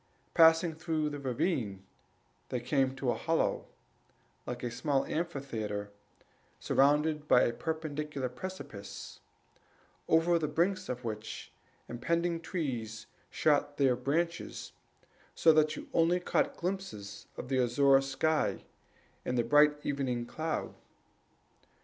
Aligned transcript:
Passing 0.33 0.73
through 0.73 1.11
the 1.11 1.19
ravine, 1.19 1.83
they 2.49 2.59
came 2.59 2.95
to 2.95 3.11
a 3.11 3.15
hollow, 3.15 3.67
like 4.47 4.63
a 4.63 4.71
small 4.71 5.05
amphitheatre, 5.05 5.91
surrounded 6.59 7.27
by 7.27 7.51
perpendicular 7.51 8.27
precipices, 8.27 9.19
over 10.07 10.39
the 10.39 10.47
brinks 10.47 10.89
of 10.89 11.03
which 11.03 11.51
impending 11.87 12.39
trees 12.41 13.05
shot 13.29 13.77
their 13.77 13.95
branches, 13.95 14.71
so 15.35 15.53
that 15.53 15.75
you 15.75 15.87
only 15.93 16.19
caught 16.19 16.57
glimpses 16.57 17.27
of 17.37 17.49
the 17.49 17.61
azure 17.61 18.01
sky 18.01 18.63
and 19.23 19.37
the 19.37 19.43
bright 19.43 19.75
evening 19.85 20.25
cloud. 20.25 20.73